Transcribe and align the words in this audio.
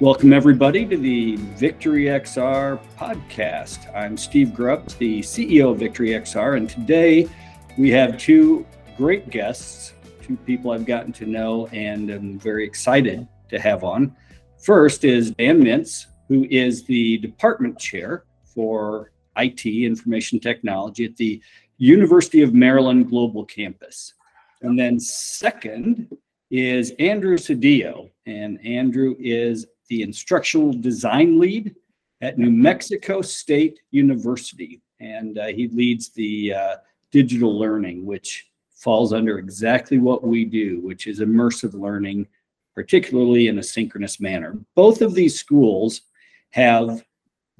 Welcome, 0.00 0.32
everybody, 0.32 0.86
to 0.86 0.96
the 0.96 1.34
Victory 1.56 2.04
XR 2.04 2.78
podcast. 2.96 3.92
I'm 3.96 4.16
Steve 4.16 4.54
Grubbs, 4.54 4.94
the 4.94 5.18
CEO 5.22 5.72
of 5.72 5.80
Victory 5.80 6.10
XR, 6.10 6.56
and 6.56 6.70
today 6.70 7.28
we 7.76 7.90
have 7.90 8.16
two 8.16 8.64
great 8.96 9.28
guests, 9.28 9.94
two 10.22 10.36
people 10.36 10.70
I've 10.70 10.86
gotten 10.86 11.12
to 11.14 11.26
know 11.26 11.66
and 11.72 12.12
am 12.12 12.38
very 12.38 12.64
excited 12.64 13.26
to 13.48 13.58
have 13.58 13.82
on. 13.82 14.14
First 14.62 15.02
is 15.02 15.32
Dan 15.32 15.64
Mintz, 15.64 16.06
who 16.28 16.46
is 16.48 16.84
the 16.84 17.18
department 17.18 17.76
chair 17.76 18.22
for 18.44 19.10
IT, 19.36 19.66
Information 19.66 20.38
Technology, 20.38 21.06
at 21.06 21.16
the 21.16 21.42
University 21.78 22.42
of 22.42 22.54
Maryland 22.54 23.10
Global 23.10 23.44
Campus. 23.44 24.14
And 24.62 24.78
then 24.78 25.00
second 25.00 26.16
is 26.52 26.92
Andrew 27.00 27.36
Sedillo, 27.36 28.10
and 28.26 28.64
Andrew 28.64 29.16
is 29.18 29.66
the 29.88 30.02
instructional 30.02 30.72
design 30.72 31.38
lead 31.38 31.74
at 32.20 32.38
New 32.38 32.50
Mexico 32.50 33.22
State 33.22 33.80
University. 33.90 34.82
And 35.00 35.38
uh, 35.38 35.46
he 35.46 35.68
leads 35.68 36.10
the 36.10 36.54
uh, 36.54 36.76
digital 37.12 37.58
learning, 37.58 38.04
which 38.04 38.48
falls 38.74 39.12
under 39.12 39.38
exactly 39.38 39.98
what 39.98 40.24
we 40.24 40.44
do, 40.44 40.80
which 40.80 41.06
is 41.06 41.20
immersive 41.20 41.74
learning, 41.74 42.26
particularly 42.74 43.48
in 43.48 43.58
a 43.58 43.62
synchronous 43.62 44.20
manner. 44.20 44.56
Both 44.74 45.02
of 45.02 45.14
these 45.14 45.38
schools 45.38 46.02
have 46.50 47.04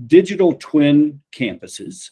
digital 0.06 0.54
twin 0.54 1.20
campuses, 1.32 2.10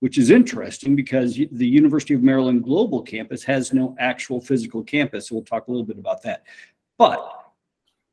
which 0.00 0.18
is 0.18 0.30
interesting 0.30 0.94
because 0.94 1.34
the 1.34 1.66
University 1.66 2.14
of 2.14 2.22
Maryland 2.22 2.64
Global 2.64 3.02
Campus 3.02 3.42
has 3.44 3.72
no 3.72 3.96
actual 3.98 4.40
physical 4.40 4.82
campus. 4.82 5.28
So 5.28 5.36
we'll 5.36 5.44
talk 5.44 5.68
a 5.68 5.70
little 5.70 5.86
bit 5.86 5.98
about 5.98 6.22
that. 6.22 6.44
But 6.98 7.34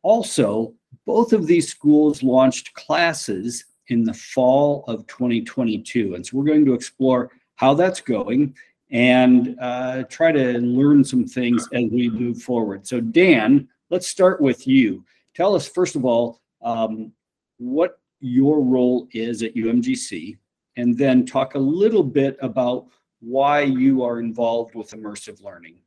also, 0.02 0.74
both 1.06 1.34
of 1.34 1.48
these 1.48 1.70
schools 1.70 2.24
launched 2.24 2.74
classes 2.74 3.66
in 3.88 4.04
the 4.04 4.14
fall 4.14 4.84
of 4.88 5.06
2022. 5.08 6.16
And 6.16 6.26
so 6.26 6.38
we're 6.38 6.46
going 6.46 6.66
to 6.66 6.74
explore 6.74 7.32
how 7.56 7.74
that's 7.74 8.02
going 8.02 8.56
and 8.92 9.56
uh, 9.60 10.04
try 10.04 10.32
to 10.32 10.60
learn 10.60 11.04
some 11.04 11.26
things 11.26 11.68
as 11.74 11.86
we 11.92 12.10
move 12.10 12.42
forward. 12.42 12.88
So, 12.88 13.00
Dan, 13.00 13.68
let's 13.90 14.08
start 14.08 14.42
with 14.42 14.68
you. 14.68 15.04
Tell 15.36 15.56
us, 15.56 15.68
first 15.68 15.96
of 15.96 16.06
all, 16.06 16.42
um, 16.62 17.12
what 17.58 18.00
your 18.20 18.62
role 18.62 19.08
is 19.12 19.44
at 19.44 19.56
UMGC, 19.56 20.38
and 20.78 20.98
then 20.98 21.26
talk 21.26 21.56
a 21.56 21.60
little 21.60 22.04
bit 22.04 22.38
about 22.42 22.88
why 23.20 23.62
you 23.62 24.04
are 24.04 24.20
involved 24.20 24.76
with 24.76 24.92
immersive 24.92 25.42
learning. 25.44 25.78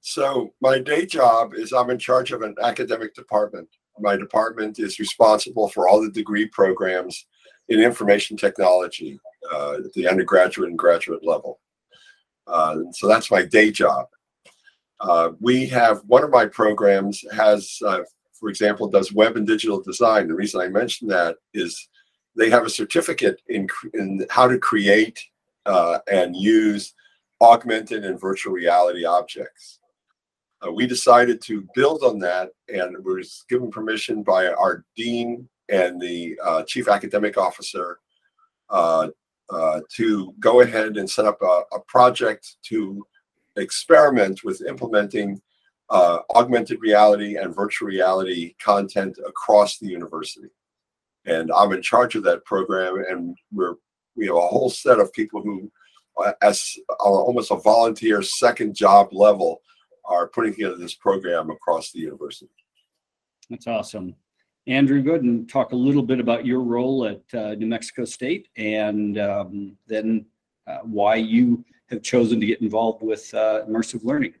So, 0.00 0.52
my 0.60 0.78
day 0.78 1.04
job 1.06 1.54
is 1.54 1.72
I'm 1.72 1.90
in 1.90 1.98
charge 1.98 2.32
of 2.32 2.42
an 2.42 2.54
academic 2.62 3.14
department 3.14 3.68
my 4.00 4.16
department 4.16 4.78
is 4.78 4.98
responsible 4.98 5.68
for 5.68 5.88
all 5.88 6.00
the 6.00 6.10
degree 6.10 6.46
programs 6.46 7.26
in 7.68 7.80
information 7.80 8.36
technology 8.36 9.18
uh, 9.52 9.74
at 9.84 9.92
the 9.94 10.08
undergraduate 10.08 10.68
and 10.68 10.78
graduate 10.78 11.24
level. 11.24 11.60
Uh, 12.46 12.76
so 12.92 13.06
that's 13.06 13.30
my 13.30 13.44
day 13.44 13.70
job. 13.70 14.06
Uh, 15.00 15.30
we 15.40 15.66
have 15.66 16.02
one 16.06 16.22
of 16.22 16.30
my 16.30 16.46
programs 16.46 17.24
has, 17.32 17.78
uh, 17.86 18.00
for 18.38 18.48
example, 18.48 18.88
does 18.88 19.12
web 19.12 19.36
and 19.36 19.46
digital 19.46 19.80
design. 19.80 20.28
The 20.28 20.34
reason 20.34 20.60
I 20.60 20.68
mention 20.68 21.08
that 21.08 21.36
is 21.54 21.88
they 22.36 22.50
have 22.50 22.66
a 22.66 22.70
certificate 22.70 23.40
in, 23.48 23.66
in 23.94 24.26
how 24.30 24.46
to 24.46 24.58
create 24.58 25.22
uh, 25.66 26.00
and 26.10 26.36
use 26.36 26.94
augmented 27.40 28.04
and 28.04 28.20
virtual 28.20 28.52
reality 28.52 29.04
objects 29.04 29.79
uh, 30.66 30.70
we 30.70 30.86
decided 30.86 31.40
to 31.42 31.66
build 31.74 32.02
on 32.02 32.18
that 32.18 32.50
and 32.68 33.02
was 33.04 33.44
given 33.48 33.70
permission 33.70 34.22
by 34.22 34.48
our 34.48 34.84
dean 34.96 35.48
and 35.68 36.00
the 36.00 36.38
uh, 36.44 36.62
chief 36.64 36.88
academic 36.88 37.36
officer 37.36 37.98
uh, 38.70 39.08
uh 39.50 39.80
to 39.92 40.32
go 40.38 40.60
ahead 40.60 40.96
and 40.96 41.10
set 41.10 41.24
up 41.24 41.40
a, 41.42 41.62
a 41.74 41.80
project 41.88 42.56
to 42.62 43.04
experiment 43.56 44.44
with 44.44 44.62
implementing 44.62 45.40
uh, 45.90 46.18
augmented 46.34 46.80
reality 46.80 47.36
and 47.36 47.54
virtual 47.54 47.88
reality 47.88 48.54
content 48.62 49.18
across 49.26 49.78
the 49.78 49.88
university. 49.88 50.48
And 51.26 51.50
I'm 51.52 51.72
in 51.72 51.82
charge 51.82 52.14
of 52.14 52.22
that 52.24 52.44
program, 52.44 53.04
and 53.08 53.36
we're 53.52 53.74
we 54.16 54.26
have 54.26 54.36
a 54.36 54.40
whole 54.40 54.70
set 54.70 54.98
of 54.98 55.12
people 55.12 55.42
who, 55.42 55.70
uh, 56.22 56.32
as 56.42 56.76
almost 56.98 57.50
a 57.50 57.56
volunteer 57.56 58.22
second 58.22 58.74
job 58.74 59.08
level, 59.12 59.62
are 60.04 60.28
putting 60.28 60.52
together 60.52 60.76
this 60.76 60.94
program 60.94 61.50
across 61.50 61.92
the 61.92 62.00
university. 62.00 62.50
That's 63.48 63.66
awesome. 63.66 64.14
Andrew, 64.66 65.02
go 65.02 65.12
ahead 65.12 65.22
and 65.22 65.48
talk 65.48 65.72
a 65.72 65.76
little 65.76 66.02
bit 66.02 66.20
about 66.20 66.46
your 66.46 66.60
role 66.60 67.06
at 67.06 67.22
uh, 67.34 67.54
New 67.54 67.66
Mexico 67.66 68.04
State 68.04 68.48
and 68.56 69.18
um, 69.18 69.76
then 69.86 70.26
uh, 70.66 70.78
why 70.84 71.16
you 71.16 71.64
have 71.88 72.02
chosen 72.02 72.38
to 72.40 72.46
get 72.46 72.60
involved 72.60 73.02
with 73.02 73.32
uh, 73.34 73.64
immersive 73.68 74.04
learning. 74.04 74.34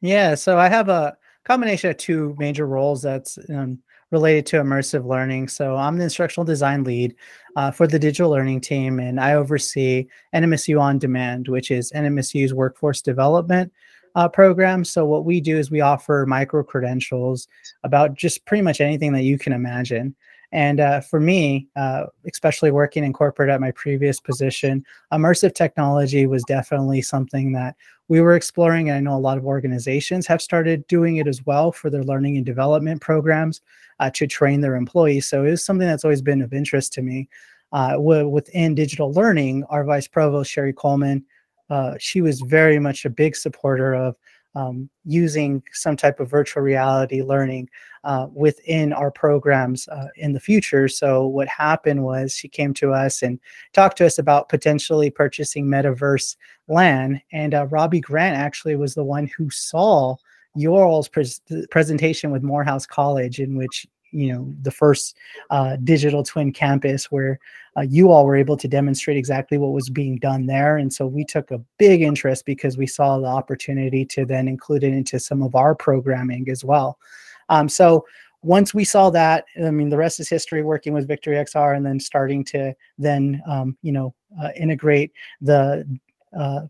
Yeah, 0.00 0.34
so 0.34 0.58
I 0.58 0.68
have 0.68 0.88
a 0.88 1.16
combination 1.44 1.90
of 1.90 1.96
two 1.96 2.34
major 2.38 2.66
roles 2.66 3.02
that's 3.02 3.38
um, 3.50 3.78
related 4.10 4.46
to 4.46 4.56
immersive 4.56 5.04
learning. 5.06 5.48
So 5.48 5.76
I'm 5.76 5.96
the 5.96 6.04
instructional 6.04 6.44
design 6.44 6.84
lead 6.84 7.14
uh, 7.56 7.70
for 7.70 7.86
the 7.86 7.98
digital 7.98 8.30
learning 8.30 8.60
team, 8.60 9.00
and 9.00 9.18
I 9.18 9.34
oversee 9.34 10.06
NMSU 10.34 10.80
On 10.80 10.98
Demand, 10.98 11.48
which 11.48 11.70
is 11.70 11.92
NMSU's 11.92 12.54
workforce 12.54 13.02
development 13.02 13.72
uh, 14.14 14.28
program. 14.28 14.84
So 14.84 15.04
what 15.04 15.24
we 15.24 15.40
do 15.40 15.58
is 15.58 15.70
we 15.70 15.80
offer 15.80 16.24
micro 16.26 16.62
credentials 16.62 17.48
about 17.84 18.14
just 18.14 18.44
pretty 18.46 18.62
much 18.62 18.80
anything 18.80 19.12
that 19.12 19.22
you 19.22 19.38
can 19.38 19.52
imagine. 19.52 20.14
And 20.52 20.80
uh, 20.80 21.00
for 21.00 21.18
me, 21.18 21.68
uh, 21.76 22.04
especially 22.30 22.70
working 22.70 23.04
in 23.04 23.14
corporate 23.14 23.48
at 23.48 23.60
my 23.60 23.70
previous 23.70 24.20
position, 24.20 24.84
immersive 25.12 25.54
technology 25.54 26.26
was 26.26 26.44
definitely 26.44 27.00
something 27.00 27.52
that 27.52 27.74
we 28.08 28.20
were 28.20 28.34
exploring. 28.34 28.90
And 28.90 28.98
I 28.98 29.00
know 29.00 29.16
a 29.16 29.18
lot 29.18 29.38
of 29.38 29.46
organizations 29.46 30.26
have 30.26 30.42
started 30.42 30.86
doing 30.88 31.16
it 31.16 31.26
as 31.26 31.46
well 31.46 31.72
for 31.72 31.88
their 31.88 32.04
learning 32.04 32.36
and 32.36 32.44
development 32.44 33.00
programs 33.00 33.62
uh, 33.98 34.10
to 34.10 34.26
train 34.26 34.60
their 34.60 34.76
employees. 34.76 35.26
So 35.26 35.44
it 35.44 35.52
is 35.52 35.64
something 35.64 35.88
that's 35.88 36.04
always 36.04 36.20
been 36.20 36.42
of 36.42 36.52
interest 36.52 36.92
to 36.94 37.02
me. 37.02 37.28
Uh, 37.72 37.96
within 37.98 38.74
digital 38.74 39.10
learning, 39.14 39.64
our 39.70 39.82
vice 39.82 40.06
provost, 40.06 40.50
Sherry 40.50 40.74
Coleman, 40.74 41.24
uh, 41.70 41.94
she 41.98 42.20
was 42.20 42.40
very 42.40 42.78
much 42.78 43.04
a 43.04 43.10
big 43.10 43.36
supporter 43.36 43.94
of 43.94 44.16
um, 44.54 44.90
using 45.04 45.62
some 45.72 45.96
type 45.96 46.20
of 46.20 46.30
virtual 46.30 46.62
reality 46.62 47.22
learning 47.22 47.68
uh, 48.04 48.26
within 48.34 48.92
our 48.92 49.10
programs 49.10 49.88
uh, 49.88 50.08
in 50.16 50.32
the 50.32 50.40
future. 50.40 50.88
So 50.88 51.26
what 51.26 51.48
happened 51.48 52.04
was 52.04 52.34
she 52.34 52.48
came 52.48 52.74
to 52.74 52.92
us 52.92 53.22
and 53.22 53.38
talked 53.72 53.96
to 53.98 54.06
us 54.06 54.18
about 54.18 54.48
potentially 54.48 55.10
purchasing 55.10 55.66
Metaverse 55.66 56.36
LAN, 56.68 57.20
and 57.32 57.54
uh, 57.54 57.66
Robbie 57.66 58.00
Grant 58.00 58.36
actually 58.36 58.76
was 58.76 58.94
the 58.94 59.04
one 59.04 59.30
who 59.36 59.48
saw 59.50 60.16
your 60.54 61.02
presentation 61.70 62.30
with 62.30 62.42
Morehouse 62.42 62.84
College, 62.84 63.40
in 63.40 63.56
which 63.56 63.86
you 64.12 64.32
know 64.32 64.52
the 64.62 64.70
first 64.70 65.16
uh, 65.50 65.76
digital 65.82 66.22
twin 66.22 66.52
campus 66.52 67.10
where 67.10 67.38
uh, 67.76 67.82
you 67.82 68.10
all 68.10 68.26
were 68.26 68.36
able 68.36 68.56
to 68.56 68.68
demonstrate 68.68 69.16
exactly 69.16 69.58
what 69.58 69.72
was 69.72 69.88
being 69.88 70.18
done 70.18 70.46
there. 70.46 70.76
And 70.76 70.92
so 70.92 71.06
we 71.06 71.24
took 71.24 71.50
a 71.50 71.60
big 71.78 72.02
interest 72.02 72.44
because 72.44 72.76
we 72.76 72.86
saw 72.86 73.18
the 73.18 73.26
opportunity 73.26 74.04
to 74.06 74.26
then 74.26 74.46
include 74.46 74.84
it 74.84 74.92
into 74.92 75.18
some 75.18 75.42
of 75.42 75.54
our 75.54 75.74
programming 75.74 76.48
as 76.50 76.64
well. 76.64 76.98
Um, 77.48 77.68
so 77.68 78.04
once 78.42 78.74
we 78.74 78.84
saw 78.84 79.08
that 79.08 79.44
i 79.64 79.70
mean 79.70 79.88
the 79.88 79.96
rest 79.96 80.18
is 80.18 80.28
history 80.28 80.62
working 80.62 80.92
with 80.92 81.06
victory 81.06 81.36
xr 81.36 81.76
and 81.76 81.86
then 81.86 82.00
starting 82.00 82.44
to 82.44 82.74
then 82.98 83.40
um, 83.48 83.76
you 83.82 83.92
know 83.92 84.12
uh, 84.42 84.48
integrate 84.56 85.12
the 85.40 85.86
uh, 86.36 86.62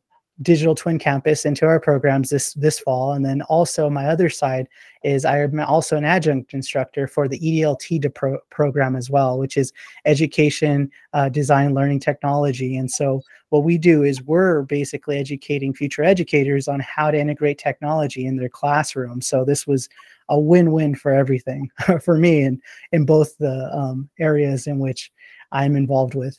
digital 0.43 0.75
twin 0.75 0.99
campus 0.99 1.45
into 1.45 1.67
our 1.67 1.81
programs 1.81 2.31
this 2.31 2.55
this 2.55 2.79
fall. 2.79 3.13
And 3.13 3.25
then 3.25 3.43
also 3.43 3.89
my 3.89 4.07
other 4.07 4.29
side 4.29 4.69
is 5.05 5.25
i 5.25 5.39
am 5.39 5.59
also 5.61 5.97
an 5.97 6.05
adjunct 6.05 6.55
instructor 6.55 7.09
for 7.09 7.27
the 7.27 7.39
edlt 7.41 8.15
pro- 8.15 8.39
program 8.51 8.95
as 8.95 9.11
well 9.11 9.37
which 9.37 9.57
is 9.57 9.73
education 10.05 10.89
uh, 11.13 11.29
design 11.29 11.75
learning 11.75 12.01
technology. 12.01 12.77
And 12.77 12.91
so 12.91 13.23
what 13.51 13.65
we 13.65 13.79
do 13.79 14.03
is 14.03 14.23
we're 14.23 14.63
basically 14.63 15.19
educating 15.19 15.75
future 15.75 16.03
educators 16.03 16.69
on 16.69 16.81
how 16.81 17.11
to 17.11 17.19
integrate 17.19 17.59
technology 17.59 18.27
in 18.27 18.37
their 18.37 18.49
classroom. 18.49 19.21
So 19.21 19.45
this 19.45 19.67
was 19.67 19.89
a 20.29 20.39
win-win 20.39 20.95
for 20.95 21.13
everything 21.13 21.71
for 22.03 22.17
me 22.17 22.43
and 22.43 22.61
in 22.93 23.05
both 23.05 23.37
the 23.39 23.71
um, 23.77 24.09
areas 24.19 24.67
in 24.67 24.79
which 24.79 25.11
i'm 25.51 25.77
involved 25.77 26.15
with. 26.15 26.39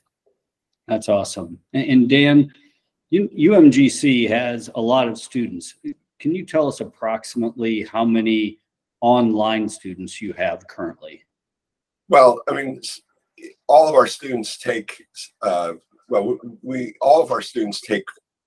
That's 0.87 1.07
awesome. 1.07 1.59
And 1.73 2.09
dan 2.09 2.51
UMGC 3.13 4.27
has 4.29 4.69
a 4.75 4.81
lot 4.81 5.07
of 5.07 5.19
students. 5.19 5.75
Can 6.19 6.33
you 6.33 6.45
tell 6.45 6.67
us 6.67 6.79
approximately 6.79 7.83
how 7.83 8.03
many 8.03 8.59
online 9.01 9.69
students 9.69 10.21
you 10.21 10.33
have 10.33 10.67
currently? 10.67 11.23
Well, 12.09 12.41
I 12.47 12.53
mean, 12.53 12.81
all 13.67 13.87
of 13.87 13.95
our 13.95 14.07
students 14.07 14.57
take, 14.57 15.03
uh, 15.41 15.73
well, 16.09 16.39
we, 16.61 16.95
all 17.01 17.21
of 17.21 17.31
our 17.31 17.41
students 17.41 17.81
take 17.81 18.05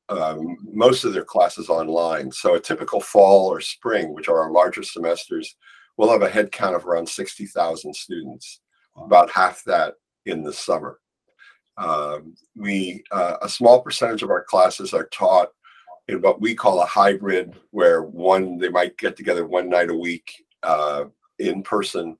um, 0.08 0.56
most 0.72 1.04
of 1.04 1.12
their 1.12 1.24
classes 1.24 1.68
online. 1.68 2.32
So 2.32 2.54
a 2.54 2.60
typical 2.60 3.00
fall 3.00 3.46
or 3.46 3.60
spring, 3.60 4.12
which 4.14 4.28
are 4.28 4.40
our 4.40 4.50
larger 4.50 4.82
semesters, 4.82 5.56
we'll 5.96 6.10
have 6.10 6.22
a 6.22 6.28
head 6.30 6.52
count 6.52 6.76
of 6.76 6.86
around 6.86 7.08
60,000 7.08 7.94
students, 7.94 8.60
about 8.96 9.30
half 9.30 9.62
that 9.64 9.94
in 10.26 10.42
the 10.42 10.52
summer. 10.52 10.98
Um, 11.78 12.34
we 12.54 13.02
uh, 13.10 13.36
a 13.42 13.48
small 13.48 13.82
percentage 13.82 14.22
of 14.22 14.30
our 14.30 14.42
classes 14.42 14.94
are 14.94 15.08
taught 15.08 15.50
in 16.08 16.20
what 16.20 16.40
we 16.40 16.54
call 16.54 16.80
a 16.80 16.86
hybrid, 16.86 17.54
where 17.70 18.02
one 18.02 18.58
they 18.58 18.68
might 18.68 18.96
get 18.96 19.16
together 19.16 19.46
one 19.46 19.68
night 19.68 19.90
a 19.90 19.94
week 19.94 20.30
uh, 20.62 21.04
in 21.38 21.62
person, 21.62 22.16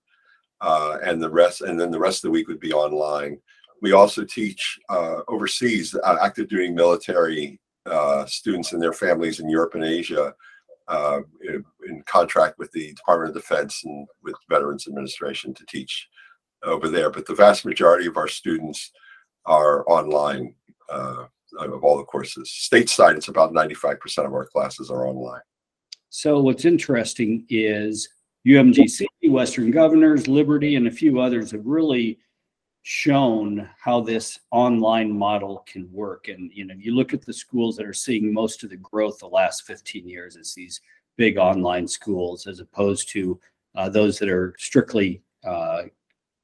uh, 0.61 0.99
and 1.03 1.23
the 1.23 1.31
rest, 1.31 1.62
and 1.62 1.81
then 1.81 1.91
the 1.91 1.99
rest 1.99 2.19
of 2.19 2.29
the 2.29 2.32
week 2.32 2.49
would 2.49 2.61
be 2.61 2.73
online. 2.73 3.38
We 3.82 3.93
also 3.93 4.25
teach 4.25 4.79
uh, 4.88 5.20
overseas 5.29 5.94
uh, 5.94 6.17
active 6.20 6.49
duty 6.49 6.70
military 6.70 7.61
uh, 7.87 8.26
students 8.26 8.73
and 8.73 8.82
their 8.82 8.93
families 8.93 9.38
in 9.41 9.49
Europe 9.49 9.75
and 9.75 9.85
Asia 9.85 10.35
in, 11.43 11.64
in, 11.88 12.03
contract 12.06 12.58
with 12.58 12.73
the 12.73 12.93
Department 12.94 13.37
of 13.37 13.43
Defense 13.43 13.82
and 13.85 14.06
with 14.23 14.35
Veterans 14.49 14.88
Administration 14.88 15.55
to 15.55 15.64
teach 15.67 16.08
over 16.64 16.88
there. 16.88 17.11
But 17.11 17.26
the 17.26 17.35
vast 17.35 17.64
majority 17.64 18.06
of 18.06 18.17
our 18.17 18.29
students 18.29 18.93
are 19.46 19.88
online 19.88 20.54
uh, 20.88 21.25
of 21.58 21.84
all 21.84 21.96
the 21.96 22.04
courses. 22.04 22.48
Stateside, 22.50 23.16
it's 23.16 23.28
about 23.28 23.52
95% 23.52 24.26
of 24.26 24.34
our 24.34 24.46
classes 24.46 24.90
are 24.90 25.06
online. 25.06 25.40
So 26.10 26.40
what's 26.40 26.64
interesting 26.64 27.44
is 27.48 28.08
UMGC, 28.46 29.06
Western 29.28 29.70
Governors, 29.70 30.28
Liberty, 30.28 30.76
and 30.76 30.87
a 30.87 30.90
few 30.90 31.20
others 31.20 31.50
have 31.50 31.66
really 31.66 32.19
shown 32.82 33.69
how 33.78 34.00
this 34.00 34.38
online 34.52 35.10
model 35.10 35.64
can 35.66 35.90
work. 35.93 36.28
And 36.28 36.52
you 36.54 36.64
know, 36.64 36.75
you 36.78 36.94
look 36.94 37.12
at 37.12 37.26
the 37.26 37.32
schools 37.32 37.76
that 37.76 37.87
are 37.87 37.93
seeing 37.93 38.32
most 38.32 38.62
of 38.62 38.70
the 38.70 38.76
growth 38.76 39.19
the 39.19 39.26
last 39.26 39.66
15 39.66 40.08
years, 40.08 40.37
it's 40.37 40.54
these 40.54 40.81
big 41.16 41.37
online 41.37 41.88
schools 41.88 42.46
as 42.46 42.60
opposed 42.60 43.08
to 43.10 43.40
uh, 43.75 43.88
those 43.88 44.19
that 44.19 44.28
are 44.28 44.54
strictly 44.58 45.22
uh, 45.44 45.82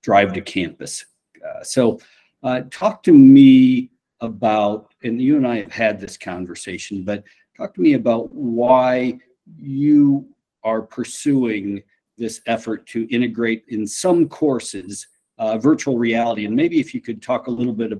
drive 0.02 0.32
to 0.32 0.40
campus. 0.40 1.06
Uh, 1.46 1.62
so 1.62 2.00
uh, 2.42 2.62
talk 2.70 3.02
to 3.04 3.12
me 3.12 3.90
about, 4.20 4.94
and 5.02 5.20
you 5.20 5.36
and 5.36 5.46
I 5.46 5.56
have 5.56 5.72
had 5.72 6.00
this 6.00 6.16
conversation, 6.16 7.04
but 7.04 7.24
talk 7.56 7.74
to 7.74 7.80
me 7.80 7.94
about 7.94 8.32
why 8.32 9.18
you 9.56 10.28
are 10.64 10.82
pursuing 10.82 11.82
this 12.18 12.40
effort 12.46 12.86
to 12.86 13.08
integrate 13.10 13.64
in 13.68 13.86
some 13.86 14.28
courses 14.28 15.06
uh, 15.38 15.58
virtual 15.58 15.98
reality, 15.98 16.44
and 16.44 16.54
maybe 16.54 16.78
if 16.78 16.94
you 16.94 17.00
could 17.00 17.20
talk 17.20 17.46
a 17.46 17.50
little 17.50 17.72
bit 17.72 17.92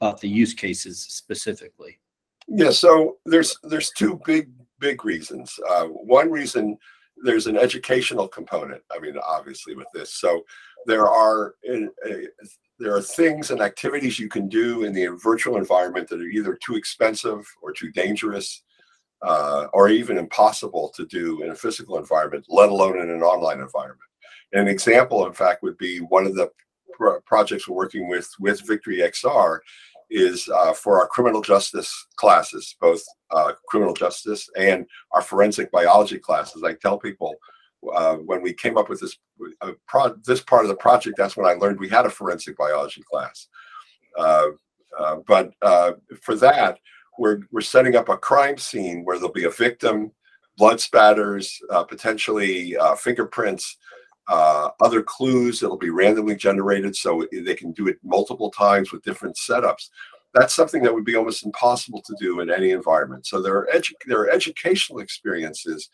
about 0.00 0.20
the 0.20 0.28
use 0.28 0.52
cases 0.52 1.00
specifically. 1.00 1.98
Yeah, 2.48 2.70
so 2.70 3.18
there's 3.24 3.56
there's 3.62 3.90
two 3.90 4.20
big 4.26 4.50
big 4.80 5.04
reasons. 5.04 5.58
Uh, 5.70 5.86
one 5.86 6.30
reason 6.30 6.76
there's 7.22 7.46
an 7.46 7.56
educational 7.56 8.26
component. 8.26 8.82
I 8.90 8.98
mean, 8.98 9.14
obviously 9.22 9.74
with 9.74 9.86
this, 9.94 10.14
so 10.14 10.42
there 10.86 11.06
are 11.06 11.54
in, 11.62 11.90
uh, 12.04 12.46
there 12.80 12.96
are 12.96 13.02
things 13.02 13.50
and 13.50 13.60
activities 13.60 14.18
you 14.18 14.28
can 14.28 14.48
do 14.48 14.84
in 14.84 14.94
the 14.94 15.06
virtual 15.22 15.58
environment 15.58 16.08
that 16.08 16.20
are 16.20 16.24
either 16.24 16.58
too 16.64 16.76
expensive 16.76 17.46
or 17.62 17.72
too 17.72 17.92
dangerous 17.92 18.62
uh, 19.22 19.66
or 19.74 19.90
even 19.90 20.16
impossible 20.16 20.90
to 20.96 21.04
do 21.04 21.42
in 21.42 21.50
a 21.50 21.54
physical 21.54 21.98
environment, 21.98 22.42
let 22.48 22.70
alone 22.70 22.98
in 22.98 23.10
an 23.10 23.22
online 23.22 23.60
environment. 23.60 24.00
An 24.54 24.66
example, 24.66 25.26
in 25.26 25.34
fact, 25.34 25.62
would 25.62 25.76
be 25.76 25.98
one 25.98 26.26
of 26.26 26.34
the 26.34 26.50
pro 26.94 27.20
projects 27.20 27.68
we're 27.68 27.76
working 27.76 28.08
with 28.08 28.28
with 28.40 28.66
Victory 28.66 28.98
XR 28.98 29.58
is 30.08 30.48
uh, 30.48 30.72
for 30.72 30.98
our 30.98 31.06
criminal 31.06 31.42
justice 31.42 32.06
classes, 32.16 32.74
both 32.80 33.02
uh, 33.30 33.52
criminal 33.68 33.94
justice 33.94 34.48
and 34.58 34.86
our 35.12 35.22
forensic 35.22 35.70
biology 35.70 36.18
classes. 36.18 36.64
I 36.64 36.72
tell 36.74 36.98
people 36.98 37.36
uh, 37.94 38.16
when 38.16 38.42
we 38.42 38.52
came 38.52 38.76
up 38.76 38.88
with 38.88 39.00
this 39.00 39.16
uh, 39.62 40.10
this 40.24 40.42
part 40.42 40.64
of 40.64 40.68
the 40.68 40.76
project, 40.76 41.16
that's 41.16 41.36
when 41.36 41.46
I 41.46 41.54
learned 41.54 41.80
we 41.80 41.88
had 41.88 42.06
a 42.06 42.10
forensic 42.10 42.56
biology 42.56 43.02
class. 43.10 43.48
Uh, 44.18 44.48
uh, 44.98 45.16
but 45.26 45.52
for 46.20 46.34
that, 46.36 46.78
we're 47.18 47.40
we're 47.50 47.60
setting 47.60 47.96
up 47.96 48.08
a 48.08 48.16
crime 48.16 48.58
scene 48.58 49.04
where 49.04 49.16
there'll 49.16 49.32
be 49.32 49.44
a 49.44 49.50
victim, 49.50 50.12
blood 50.56 50.80
spatters, 50.80 51.60
potentially 51.88 52.76
fingerprints. 52.98 53.76
Uh, 54.28 54.70
other 54.80 55.02
clues 55.02 55.58
that'll 55.58 55.76
be 55.76 55.90
randomly 55.90 56.36
generated 56.36 56.94
so 56.94 57.26
they 57.32 57.54
can 57.54 57.72
do 57.72 57.88
it 57.88 57.98
multiple 58.04 58.48
times 58.48 58.92
with 58.92 59.02
different 59.02 59.34
setups. 59.36 59.88
That's 60.34 60.54
something 60.54 60.84
that 60.84 60.94
would 60.94 61.04
be 61.04 61.16
almost 61.16 61.44
impossible 61.44 62.00
to 62.02 62.14
do 62.20 62.38
in 62.38 62.48
any 62.48 62.70
environment. 62.70 63.26
So 63.26 63.42
there 63.42 63.56
are, 63.56 63.68
edu- 63.74 63.90
there 64.06 64.20
are 64.20 64.30
educational 64.30 65.00
experiences 65.00 65.90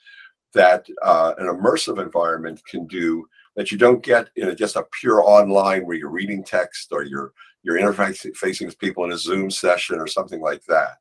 that 0.54 0.87
uh, 1.02 1.34
an 1.38 1.46
immersive 1.46 2.02
environment 2.02 2.60
can 2.69 2.87
do 2.87 3.26
that 3.56 3.72
you 3.72 3.78
don't 3.78 4.02
get 4.02 4.28
in 4.37 4.48
a, 4.48 4.54
just 4.54 4.76
a 4.76 4.87
pure 5.00 5.22
online 5.22 5.87
where 5.87 5.96
you're 5.96 6.10
reading 6.10 6.44
text 6.44 6.88
or 6.93 7.02
you're 7.02 7.32
you're 7.62 7.78
interfacing 7.78 8.66
with 8.66 8.78
people 8.78 9.04
in 9.04 9.12
a 9.12 9.19
Zoom 9.19 9.50
session 9.50 9.98
or 9.98 10.06
something 10.06 10.40
like 10.40 10.64
that. 10.66 10.98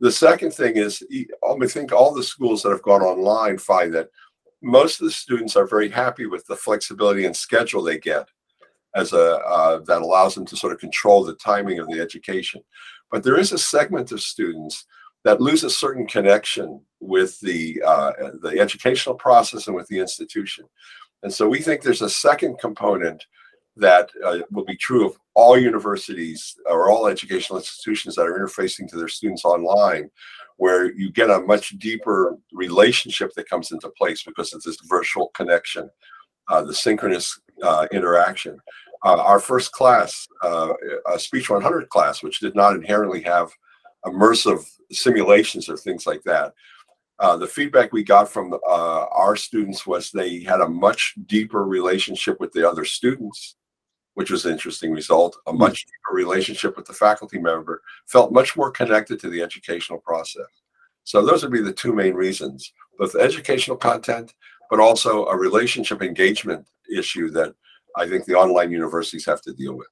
The 0.00 0.10
second 0.10 0.52
thing 0.52 0.76
is, 0.76 1.02
I 1.12 1.66
think 1.68 1.92
all 1.92 2.12
the 2.12 2.24
schools 2.24 2.62
that 2.62 2.70
have 2.70 2.82
gone 2.82 3.02
online 3.02 3.56
find 3.56 3.94
that 3.94 4.08
most 4.62 5.00
of 5.00 5.06
the 5.06 5.12
students 5.12 5.54
are 5.54 5.66
very 5.66 5.88
happy 5.88 6.26
with 6.26 6.44
the 6.46 6.56
flexibility 6.56 7.24
and 7.24 7.36
schedule 7.36 7.82
they 7.82 7.98
get 7.98 8.28
as 8.96 9.12
a 9.12 9.36
uh, 9.38 9.78
that 9.80 10.02
allows 10.02 10.34
them 10.34 10.44
to 10.46 10.56
sort 10.56 10.72
of 10.72 10.80
control 10.80 11.22
the 11.22 11.34
timing 11.36 11.78
of 11.78 11.86
the 11.88 12.00
education. 12.00 12.62
But 13.10 13.22
there 13.22 13.38
is 13.38 13.52
a 13.52 13.58
segment 13.58 14.10
of 14.10 14.20
students 14.20 14.86
that 15.26 15.40
lose 15.40 15.64
a 15.64 15.70
certain 15.70 16.06
connection 16.06 16.80
with 17.00 17.40
the 17.40 17.82
uh, 17.84 18.12
the 18.42 18.60
educational 18.60 19.16
process 19.16 19.66
and 19.66 19.74
with 19.74 19.88
the 19.88 19.98
institution. 19.98 20.64
And 21.24 21.34
so 21.34 21.48
we 21.48 21.60
think 21.60 21.82
there's 21.82 22.00
a 22.00 22.08
second 22.08 22.60
component 22.60 23.26
that 23.76 24.08
uh, 24.24 24.38
will 24.52 24.64
be 24.64 24.76
true 24.76 25.04
of 25.04 25.18
all 25.34 25.58
universities 25.58 26.54
or 26.66 26.88
all 26.88 27.08
educational 27.08 27.58
institutions 27.58 28.14
that 28.14 28.28
are 28.28 28.38
interfacing 28.38 28.88
to 28.88 28.96
their 28.96 29.08
students 29.08 29.44
online, 29.44 30.12
where 30.58 30.92
you 30.92 31.10
get 31.10 31.28
a 31.28 31.40
much 31.40 31.70
deeper 31.70 32.36
relationship 32.52 33.32
that 33.34 33.48
comes 33.48 33.72
into 33.72 33.90
place 33.98 34.22
because 34.22 34.54
of 34.54 34.62
this 34.62 34.78
virtual 34.88 35.32
connection, 35.34 35.90
uh, 36.50 36.62
the 36.62 36.72
synchronous 36.72 37.40
uh, 37.64 37.88
interaction. 37.90 38.60
Uh, 39.04 39.20
our 39.20 39.40
first 39.40 39.72
class, 39.72 40.28
uh, 40.44 40.72
a 41.12 41.18
Speech 41.18 41.50
100 41.50 41.88
class, 41.88 42.22
which 42.22 42.38
did 42.38 42.54
not 42.54 42.76
inherently 42.76 43.22
have 43.22 43.50
immersive 44.06 44.64
simulations 44.90 45.68
or 45.68 45.76
things 45.76 46.06
like 46.06 46.22
that. 46.24 46.54
Uh, 47.18 47.36
the 47.36 47.46
feedback 47.46 47.92
we 47.92 48.04
got 48.04 48.30
from 48.30 48.52
uh, 48.52 49.06
our 49.10 49.36
students 49.36 49.86
was 49.86 50.10
they 50.10 50.40
had 50.40 50.60
a 50.60 50.68
much 50.68 51.14
deeper 51.26 51.64
relationship 51.64 52.38
with 52.40 52.52
the 52.52 52.68
other 52.68 52.84
students 52.84 53.56
which 54.16 54.30
was 54.30 54.46
an 54.46 54.52
interesting 54.52 54.92
result, 54.92 55.36
a 55.46 55.52
hmm. 55.52 55.58
much 55.58 55.84
deeper 55.84 56.14
relationship 56.14 56.74
with 56.76 56.86
the 56.86 56.92
faculty 56.92 57.38
member, 57.38 57.82
felt 58.06 58.32
much 58.32 58.56
more 58.56 58.70
connected 58.70 59.20
to 59.20 59.28
the 59.28 59.42
educational 59.42 59.98
process. 59.98 60.46
So 61.04 61.24
those 61.24 61.42
would 61.42 61.52
be 61.52 61.60
the 61.60 61.72
two 61.72 61.92
main 61.92 62.14
reasons, 62.14 62.72
both 62.98 63.14
educational 63.14 63.76
content, 63.76 64.32
but 64.70 64.80
also 64.80 65.26
a 65.26 65.36
relationship 65.36 66.02
engagement 66.02 66.66
issue 66.90 67.30
that 67.32 67.54
I 67.94 68.08
think 68.08 68.24
the 68.24 68.34
online 68.34 68.70
universities 68.70 69.26
have 69.26 69.42
to 69.42 69.52
deal 69.52 69.74
with. 69.74 69.86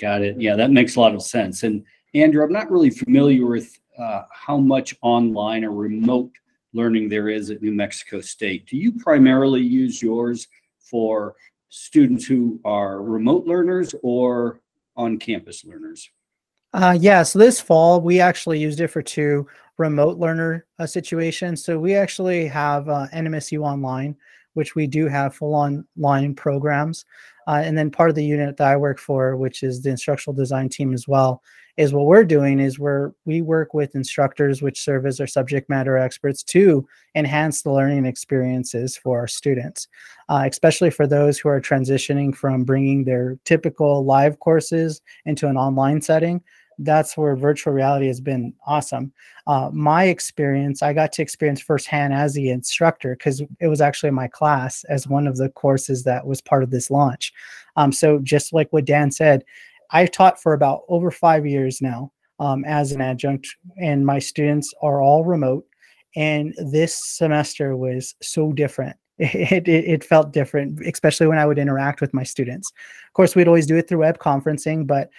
Got 0.00 0.22
it. 0.22 0.40
Yeah, 0.40 0.56
that 0.56 0.72
makes 0.72 0.96
a 0.96 1.00
lot 1.00 1.14
of 1.14 1.22
sense. 1.22 1.62
And 1.62 1.84
Andrew, 2.14 2.44
I'm 2.44 2.52
not 2.52 2.70
really 2.70 2.90
familiar 2.90 3.46
with 3.46 3.78
uh, 3.98 4.22
how 4.30 4.58
much 4.58 4.94
online 5.02 5.64
or 5.64 5.72
remote 5.72 6.30
learning 6.74 7.08
there 7.08 7.28
is 7.28 7.50
at 7.50 7.62
New 7.62 7.72
Mexico 7.72 8.20
State. 8.20 8.66
Do 8.66 8.76
you 8.76 8.92
primarily 8.92 9.62
use 9.62 10.02
yours 10.02 10.48
for 10.78 11.36
students 11.68 12.26
who 12.26 12.60
are 12.64 13.02
remote 13.02 13.46
learners 13.46 13.94
or 14.02 14.60
on 14.96 15.18
campus 15.18 15.64
learners? 15.64 16.10
Uh, 16.74 16.96
yeah, 16.98 17.22
so 17.22 17.38
this 17.38 17.60
fall 17.60 18.00
we 18.00 18.20
actually 18.20 18.58
used 18.58 18.80
it 18.80 18.88
for 18.88 19.02
two 19.02 19.46
remote 19.78 20.18
learner 20.18 20.66
uh, 20.78 20.86
situations. 20.86 21.64
So 21.64 21.78
we 21.78 21.94
actually 21.94 22.46
have 22.46 22.88
uh, 22.88 23.06
NMSU 23.14 23.62
Online, 23.64 24.16
which 24.54 24.74
we 24.74 24.86
do 24.86 25.06
have 25.06 25.34
full 25.34 25.54
online 25.54 26.34
programs. 26.34 27.04
Uh, 27.46 27.62
and 27.64 27.76
then 27.76 27.90
part 27.90 28.10
of 28.10 28.16
the 28.16 28.24
unit 28.24 28.56
that 28.56 28.68
I 28.68 28.76
work 28.76 28.98
for, 28.98 29.36
which 29.36 29.62
is 29.62 29.82
the 29.82 29.90
instructional 29.90 30.34
design 30.34 30.68
team 30.68 30.94
as 30.94 31.08
well, 31.08 31.42
is 31.76 31.92
what 31.92 32.06
we're 32.06 32.24
doing 32.24 32.60
is 32.60 32.78
we're 32.78 33.12
we 33.24 33.40
work 33.40 33.72
with 33.72 33.94
instructors 33.94 34.60
which 34.60 34.80
serve 34.80 35.06
as 35.06 35.20
our 35.20 35.26
subject 35.26 35.70
matter 35.70 35.96
experts 35.96 36.42
to 36.42 36.86
enhance 37.14 37.62
the 37.62 37.72
learning 37.72 38.04
experiences 38.04 38.96
for 38.96 39.18
our 39.18 39.28
students 39.28 39.88
uh, 40.28 40.44
especially 40.46 40.90
for 40.90 41.06
those 41.06 41.38
who 41.38 41.48
are 41.48 41.60
transitioning 41.60 42.34
from 42.34 42.64
bringing 42.64 43.04
their 43.04 43.38
typical 43.44 44.04
live 44.04 44.38
courses 44.40 45.00
into 45.24 45.48
an 45.48 45.56
online 45.56 46.00
setting 46.00 46.42
that's 46.78 47.16
where 47.16 47.36
virtual 47.36 47.72
reality 47.72 48.06
has 48.06 48.20
been 48.20 48.54
awesome. 48.66 49.12
Uh, 49.46 49.70
my 49.72 50.04
experience, 50.04 50.82
I 50.82 50.92
got 50.92 51.12
to 51.12 51.22
experience 51.22 51.60
firsthand 51.60 52.14
as 52.14 52.34
the 52.34 52.50
instructor 52.50 53.14
because 53.16 53.42
it 53.60 53.66
was 53.66 53.80
actually 53.80 54.10
my 54.10 54.28
class 54.28 54.84
as 54.84 55.08
one 55.08 55.26
of 55.26 55.36
the 55.36 55.48
courses 55.50 56.04
that 56.04 56.26
was 56.26 56.40
part 56.40 56.62
of 56.62 56.70
this 56.70 56.90
launch. 56.90 57.32
Um, 57.76 57.92
so 57.92 58.18
just 58.18 58.52
like 58.52 58.72
what 58.72 58.84
Dan 58.84 59.10
said, 59.10 59.44
I've 59.92 60.10
taught 60.10 60.40
for 60.40 60.54
about 60.54 60.82
over 60.88 61.10
five 61.10 61.46
years 61.46 61.80
now 61.80 62.12
um, 62.38 62.64
as 62.64 62.92
an 62.92 63.00
adjunct, 63.00 63.46
and 63.80 64.04
my 64.04 64.18
students 64.18 64.72
are 64.82 65.00
all 65.00 65.24
remote. 65.24 65.66
And 66.16 66.54
this 66.58 66.94
semester 67.16 67.76
was 67.76 68.14
so 68.20 68.52
different 68.52 68.96
it, 69.18 69.68
it, 69.68 69.84
it 69.84 70.04
felt 70.04 70.32
different, 70.32 70.80
especially 70.86 71.26
when 71.26 71.38
I 71.38 71.46
would 71.46 71.58
interact 71.58 72.00
with 72.00 72.14
my 72.14 72.22
students. 72.22 72.72
Of 73.06 73.12
course, 73.12 73.36
we'd 73.36 73.46
always 73.46 73.66
do 73.66 73.76
it 73.76 73.88
through 73.88 73.98
web 73.98 74.18
conferencing, 74.18 74.86
but 74.86 75.10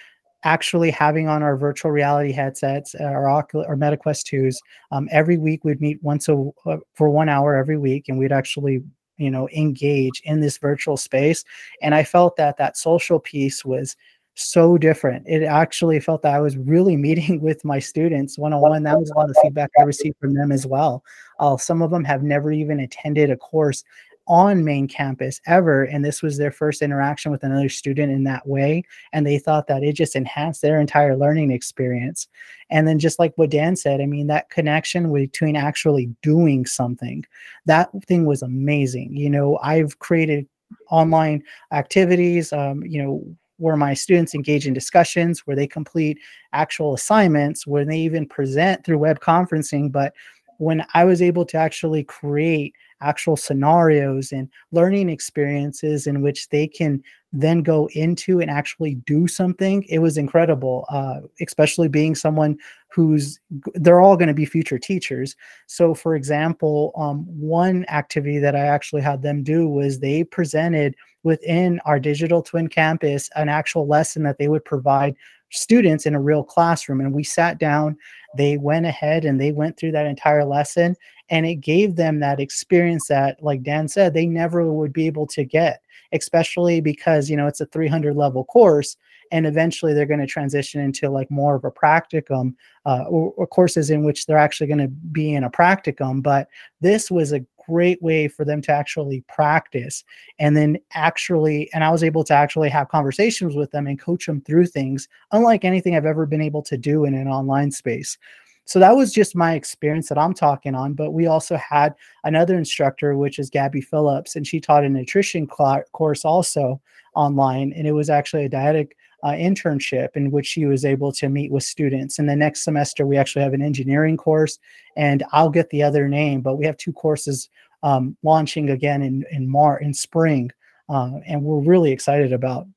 actually 0.44 0.92
having 0.92 1.27
on 1.27 1.42
our 1.42 1.56
virtual 1.56 1.92
reality 1.92 2.32
headsets 2.32 2.96
our 2.96 3.27
or 3.27 3.30
Oculus 3.30 3.65
or 3.70 3.77
MetaQuest 3.77 4.25
2s 4.25 4.58
um, 4.92 5.08
every 5.12 5.38
week 5.38 5.63
we'd 5.63 5.80
meet 5.80 6.03
once 6.03 6.27
a 6.27 6.50
uh, 6.65 6.77
for 6.96 7.10
one 7.10 7.30
hour 7.30 7.56
every 7.56 7.77
week 7.77 8.10
and 8.10 8.18
we'd 8.18 8.34
actually 8.34 8.82
you 9.15 9.32
know 9.32 9.48
engage 9.56 10.22
in 10.25 10.42
this 10.42 10.58
virtual 10.58 10.98
space 10.98 11.46
and 11.82 11.96
i 11.96 12.03
felt 12.03 12.36
that 12.36 12.58
that 12.58 12.75
social 12.75 13.20
piece 13.20 13.63
was 13.63 13.96
so 14.36 14.78
different. 14.78 15.25
It 15.28 15.44
actually 15.44 16.00
felt 16.00 16.22
that 16.24 16.34
i 16.34 16.40
was 16.40 16.58
really 16.58 16.98
meeting 17.08 17.42
with 17.42 17.63
my 17.63 17.80
students 17.80 18.38
one-on-one 18.38 18.84
that 18.84 19.00
was 19.00 19.10
a 19.10 19.16
lot 19.16 19.30
of 19.30 19.38
feedback 19.42 19.72
i 19.80 19.84
received 19.84 20.18
from 20.20 20.34
them 20.34 20.52
as 20.52 20.66
well. 20.66 21.04
Uh, 21.40 21.58
some 21.58 21.82
of 21.82 21.92
them 21.92 22.04
have 22.04 22.24
never 22.24 22.52
even 22.52 22.80
attended 22.80 23.30
a 23.30 23.38
course 23.38 23.84
on 24.25 24.63
main 24.63 24.88
campus 24.88 25.42
ever 25.48 25.84
and 25.84 26.06
this 26.06 26.22
was 26.22 26.38
their 26.38 26.52
first 26.52 26.82
interaction 26.82 27.30
with 27.30 27.44
another 27.44 27.68
student 27.68 28.10
in 28.10 28.24
that 28.24 28.48
way 28.48 28.82
and 29.12 29.28
they 29.28 29.38
thought 29.38 29.68
that 29.68 29.84
it 29.84 29.94
just 29.94 30.16
enhanced 30.16 30.62
their 30.62 30.80
entire 30.80 31.18
learning 31.18 31.52
experience. 31.52 32.30
And 32.70 32.88
then 32.88 33.00
just 33.00 33.20
like 33.20 33.34
what 33.36 33.52
dan 33.52 33.75
said 33.75 34.02
i 34.02 34.06
mean 34.06 34.28
that 34.28 34.50
connection 34.50 35.12
between 35.13 35.56
actually 35.56 36.08
doing 36.22 36.66
something 36.66 37.25
that 37.66 37.90
thing 38.08 38.25
was 38.25 38.42
amazing. 38.42 39.16
You 39.16 39.30
know 39.30 39.60
i've 39.62 40.00
created 40.00 40.48
online 40.90 41.44
activities 41.72 42.52
um, 42.54 42.84
you 42.84 43.04
know 43.04 43.24
where 43.57 43.77
my 43.77 43.93
students 43.93 44.33
engage 44.36 44.67
in 44.67 44.74
discussions 44.74 45.41
where 45.41 45.55
they 45.55 45.67
complete 45.67 46.19
actual 46.53 46.93
assignments 46.93 47.67
where 47.67 47.86
they 47.86 47.98
even 47.98 48.27
present 48.27 48.83
through 48.83 48.98
web 48.98 49.19
conferencing. 49.19 49.91
But 49.91 50.13
when 50.57 50.86
i 50.93 51.03
was 51.03 51.22
able 51.22 51.45
to 51.45 51.57
actually 51.57 52.03
create 52.03 52.74
actual 53.01 53.36
scenarios 53.36 54.31
and 54.31 54.50
learning 54.72 55.10
experiences 55.10 56.07
in 56.07 56.22
which 56.22 56.50
they 56.50 56.67
can 56.67 57.03
then 57.33 57.63
go 57.63 57.89
into 57.93 58.39
and 58.39 58.50
actually 58.50 58.95
do 59.05 59.27
something 59.27 59.83
it 59.89 60.00
was 60.00 60.17
incredible 60.17 60.86
uh, 60.89 61.19
especially 61.41 61.88
being 61.88 62.15
someone 62.15 62.57
who's 62.89 63.39
they're 63.75 64.01
all 64.01 64.15
going 64.15 64.27
to 64.27 64.36
be 64.36 64.45
future 64.45 64.77
teachers. 64.77 65.36
So 65.65 65.95
for 65.95 66.15
example 66.15 66.93
um, 66.95 67.25
one 67.25 67.86
activity 67.89 68.39
that 68.39 68.55
i 68.55 68.65
actually 68.65 69.01
had 69.01 69.22
them 69.22 69.43
do 69.43 69.67
was 69.67 70.00
they 70.00 70.24
presented 70.24 70.95
within 71.24 71.80
our 71.86 72.00
digital 72.00 72.42
twin 72.42 72.68
campus 72.68 73.30
an 73.36 73.50
actual 73.50 73.88
lesson 73.88 74.24
that 74.24 74.38
they 74.38 74.48
would 74.48 74.65
provide 74.65 75.15
students 75.50 76.06
in 76.06 76.15
a 76.15 76.22
real 76.22 76.44
classroom. 76.44 77.00
And 77.00 77.13
we 77.13 77.24
sat 77.24 77.60
down 77.60 77.98
they 78.36 78.58
went 78.58 78.86
ahead 78.86 79.25
and 79.25 79.39
they 79.39 79.51
went 79.51 79.77
through 79.77 79.92
that 79.92 80.08
entire 80.08 80.46
lesson 80.46 80.96
and 81.30 81.46
it 81.46 81.56
gave 81.56 81.96
them 81.96 82.20
that 82.20 82.39
experience 82.39 83.08
that 83.08 83.42
like 83.44 83.63
dan 83.63 83.88
said 83.88 84.13
they 84.13 84.25
never 84.25 84.72
would 84.72 84.92
be 84.92 85.08
able 85.08 85.27
to 85.27 85.44
get 85.44 85.82
especially 86.13 86.82
because 86.82 87.30
you 87.30 87.38
know 87.38 87.48
it's 87.48 87.62
a 87.62 87.65
300 87.68 88.15
level 88.15 88.44
course 88.46 88.98
and 89.32 89.48
eventually 89.48 89.94
they're 89.94 90.06
going 90.06 90.20
to 90.20 90.27
transition 90.27 90.80
into 90.80 91.10
like 91.10 91.30
more 91.32 91.56
of 91.56 91.63
a 91.63 91.72
practicum 91.72 92.53
uh, 92.86 93.03
or, 93.10 93.34
or 93.36 93.48
courses 93.48 93.89
in 93.89 94.03
which 94.03 94.25
they're 94.25 94.38
actually 94.38 94.68
going 94.68 94.77
to 94.77 94.88
be 94.88 95.34
in 95.34 95.44
a 95.44 95.50
practicum. 95.50 96.22
But 96.22 96.50
this 96.82 97.10
was 97.10 97.34
a 97.34 97.44
great 97.67 98.01
way 98.01 98.27
for 98.27 98.46
them 98.46 98.62
to 98.62 98.72
actually 98.72 99.24
practice 99.27 100.03
and 100.39 100.55
then 100.55 100.77
actually 100.93 101.70
and 101.74 101.84
i 101.84 101.89
was 101.89 102.03
able 102.03 102.24
to 102.24 102.34
actually 102.34 102.70
have 102.70 102.89
conversations 102.89 103.55
with 103.55 103.72
them 103.72 103.88
and 103.88 104.00
coach 104.00 104.25
them 104.25 104.41
through 104.41 104.65
things 104.65 105.08
unlike 105.32 105.63
anything 105.65 105.96
i've 105.96 106.05
ever 106.05 106.25
been 106.25 106.41
able 106.41 106.62
to 106.62 106.77
do 106.77 107.05
in 107.05 107.13
an 107.13 107.27
online 107.27 107.72
space 107.72 108.17
so 108.65 108.79
that 108.79 108.96
was 108.96 109.12
just 109.12 109.36
my 109.36 109.55
experience 109.55 110.08
that 110.10 110.17
I'm 110.17 110.34
talking 110.34 110.74
on. 110.74 110.93
But 110.93 111.12
we 111.12 111.27
also 111.27 111.58
had 111.58 111.93
another 112.24 112.58
instructor, 112.58 113.17
which 113.17 113.38
is 113.38 113.50
Gabby 113.50 113.82
Phillips, 113.82 114.36
and 114.36 114.48
she 114.48 114.60
taught 114.60 114.86
a 114.86 114.89
nutrition 114.89 115.48
cl- 115.53 115.84
course 115.91 116.24
also 116.24 116.82
online. 117.13 117.74
And 117.74 117.86
it 117.86 117.91
was 117.91 118.10
actually 118.10 118.46
a 118.46 118.50
dietetic 118.50 118.96
uh, 119.24 119.32
internship 119.32 120.10
in 120.15 120.32
which 120.32 120.46
she 120.46 120.65
was 120.65 120.86
able 120.86 121.12
to 121.13 121.30
meet 121.30 121.51
with 121.51 121.63
students. 121.63 122.20
And 122.20 122.30
the 122.30 122.36
next 122.36 122.63
semester, 122.63 123.06
we 123.08 123.18
actually 123.18 123.44
have 123.44 123.53
an 123.53 123.62
engineering 123.62 124.18
course, 124.18 124.60
and 124.96 125.24
I'll 125.32 125.50
get 125.50 125.70
the 125.70 125.82
other 125.82 126.08
name, 126.08 126.42
but 126.42 126.56
we 126.56 126.65
have 126.65 126.77
two 126.77 126.94
courses 126.94 127.50
um, 127.82 128.15
launching 128.24 128.70
again 128.70 129.01
in 129.01 129.25
in 129.32 129.50
Mar 129.50 129.80
in 129.80 129.94
spring. 129.94 130.51
Uh, 130.89 131.20
and 131.25 131.44
we're 131.44 131.60
really 131.60 131.92
excited 131.92 132.34
about 132.34 132.68